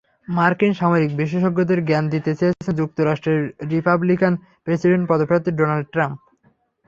[0.27, 4.33] মার্কিন সামরিক বিশেষজ্ঞদের জ্ঞান দিতে চেয়েছেন যুক্তরাষ্ট্রের রিপাবলিকান
[4.65, 6.17] প্রেসিডেন্ট পদপ্রার্থী ডোনাল্ড ট্রাম্প।